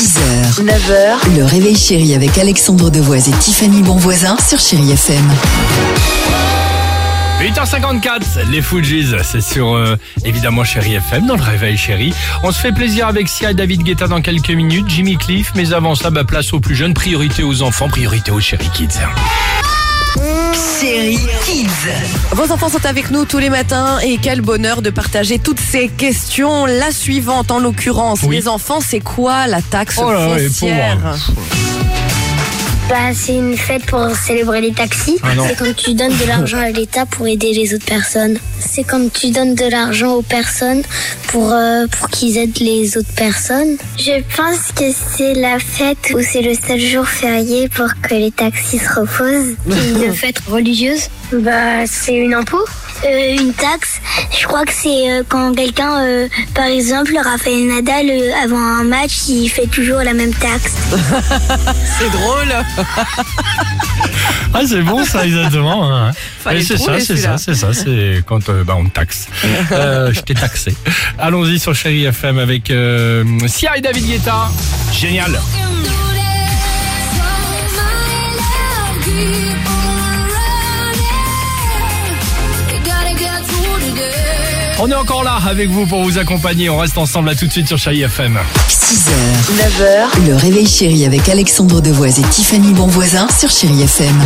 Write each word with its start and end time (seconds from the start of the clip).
6h, 0.00 0.64
9h, 0.64 1.36
le 1.36 1.44
réveil 1.44 1.76
chéri 1.76 2.14
avec 2.14 2.38
Alexandre 2.38 2.88
Devoise 2.88 3.28
et 3.28 3.32
Tiffany 3.32 3.82
Bonvoisin 3.82 4.34
sur 4.38 4.58
Chéri 4.58 4.92
FM. 4.92 5.22
8h54, 7.38 8.48
les 8.50 8.62
Fujis, 8.62 9.08
c'est 9.22 9.42
sur 9.42 9.74
euh, 9.74 9.96
évidemment 10.24 10.64
Chéri 10.64 10.94
FM 10.94 11.26
dans 11.26 11.36
le 11.36 11.42
réveil 11.42 11.76
chéri. 11.76 12.14
On 12.42 12.50
se 12.50 12.58
fait 12.58 12.72
plaisir 12.72 13.08
avec 13.08 13.28
Sia 13.28 13.50
et 13.50 13.54
David 13.54 13.82
Guetta 13.82 14.06
dans 14.06 14.22
quelques 14.22 14.48
minutes, 14.48 14.86
Jimmy 14.88 15.18
Cliff, 15.18 15.52
mais 15.54 15.74
avant 15.74 15.94
ça, 15.94 16.08
bah, 16.08 16.24
place 16.24 16.54
aux 16.54 16.60
plus 16.60 16.74
jeunes, 16.74 16.94
priorité 16.94 17.42
aux 17.42 17.60
enfants, 17.60 17.90
priorité 17.90 18.30
aux 18.30 18.40
Chéri 18.40 18.70
Kids. 18.72 19.00
Kids. 20.80 21.68
Vos 22.32 22.50
enfants 22.50 22.70
sont 22.70 22.86
avec 22.86 23.10
nous 23.10 23.26
tous 23.26 23.36
les 23.36 23.50
matins 23.50 23.98
et 23.98 24.16
quel 24.16 24.40
bonheur 24.40 24.80
de 24.80 24.88
partager 24.88 25.38
toutes 25.38 25.60
ces 25.60 25.88
questions. 25.88 26.64
La 26.64 26.90
suivante, 26.90 27.50
en 27.50 27.58
l'occurrence, 27.58 28.20
Oui. 28.22 28.36
les 28.36 28.48
enfants, 28.48 28.78
c'est 28.80 29.00
quoi 29.00 29.46
la 29.46 29.60
taxe 29.60 29.96
Oh 30.02 30.10
là 30.10 30.34
les 30.38 30.44
foncière? 30.48 30.96
Bah, 32.90 33.14
c'est 33.14 33.36
une 33.36 33.56
fête 33.56 33.86
pour 33.86 34.10
célébrer 34.16 34.60
les 34.60 34.72
taxis. 34.72 35.16
Ah 35.22 35.28
c'est 35.46 35.56
quand 35.56 35.76
tu 35.76 35.94
donnes 35.94 36.16
de 36.16 36.26
l'argent 36.26 36.58
à 36.58 36.70
l'État 36.70 37.06
pour 37.06 37.28
aider 37.28 37.52
les 37.52 37.72
autres 37.72 37.84
personnes. 37.84 38.36
C'est 38.58 38.82
quand 38.82 39.12
tu 39.12 39.30
donnes 39.30 39.54
de 39.54 39.66
l'argent 39.70 40.14
aux 40.14 40.22
personnes 40.22 40.82
pour, 41.28 41.52
euh, 41.52 41.86
pour 41.86 42.08
qu'ils 42.08 42.36
aident 42.36 42.58
les 42.58 42.96
autres 42.98 43.14
personnes. 43.14 43.76
Je 43.96 44.20
pense 44.36 44.72
que 44.74 44.86
c'est 45.16 45.34
la 45.34 45.60
fête 45.60 46.12
où 46.14 46.20
c'est 46.20 46.42
le 46.42 46.54
seul 46.54 46.80
jour 46.80 47.06
férié 47.06 47.68
pour 47.68 47.86
que 48.02 48.14
les 48.14 48.32
taxis 48.32 48.80
se 48.80 49.00
reposent. 49.00 49.54
une 50.04 50.12
fête 50.12 50.40
religieuse 50.48 51.10
Bah, 51.32 51.86
c'est 51.86 52.14
une 52.16 52.34
impôt. 52.34 52.64
Euh, 53.04 53.36
une 53.40 53.54
taxe, 53.54 54.00
je 54.38 54.46
crois 54.46 54.64
que 54.64 54.72
c'est 54.72 55.10
euh, 55.10 55.22
quand 55.28 55.54
quelqu'un, 55.54 56.00
euh, 56.02 56.28
par 56.54 56.66
exemple, 56.66 57.12
Raphaël 57.22 57.66
Nadal, 57.66 58.10
euh, 58.10 58.30
avant 58.44 58.58
un 58.58 58.84
match, 58.84 59.12
il 59.28 59.48
fait 59.48 59.66
toujours 59.66 60.00
la 60.00 60.12
même 60.12 60.34
taxe. 60.34 60.74
C'est 61.98 62.10
drôle. 62.10 62.52
Ah 64.52 64.62
c'est 64.66 64.82
bon 64.82 65.04
ça 65.04 65.24
exactement. 65.24 65.94
hein. 65.94 66.10
C'est 66.44 66.76
ça, 66.76 66.98
c'est 66.98 67.16
ça, 67.16 67.38
c'est 67.38 67.54
ça, 67.54 67.72
c'est 67.72 68.22
quand 68.26 68.48
euh, 68.48 68.64
bah, 68.64 68.74
on 68.76 68.88
taxe. 68.88 69.28
Euh, 69.72 70.12
je 70.12 70.20
t'ai 70.20 70.34
taxé. 70.34 70.74
Allons-y 71.18 71.60
sur 71.60 71.74
Chéri 71.74 72.04
FM 72.06 72.38
avec 72.38 72.70
euh, 72.70 73.24
Sia 73.46 73.76
et 73.76 73.80
David 73.80 74.04
Guetta. 74.06 74.48
Génial. 74.92 75.38
On 84.82 84.88
est 84.88 84.94
encore 84.94 85.22
là 85.22 85.38
avec 85.46 85.68
vous 85.68 85.84
pour 85.84 86.02
vous 86.02 86.16
accompagner. 86.16 86.70
On 86.70 86.78
reste 86.78 86.96
ensemble 86.96 87.28
là 87.28 87.34
tout 87.34 87.46
de 87.46 87.52
suite 87.52 87.68
sur 87.68 87.76
Chéri 87.76 88.00
FM. 88.00 88.38
6h, 88.70 89.10
9h, 89.58 90.26
le 90.26 90.34
réveil 90.34 90.66
chéri 90.66 91.04
avec 91.04 91.28
Alexandre 91.28 91.82
Devoise 91.82 92.18
et 92.18 92.22
Tiffany 92.22 92.72
Bonvoisin 92.72 93.28
sur 93.28 93.50
Chéri 93.50 93.82
FM. 93.82 94.18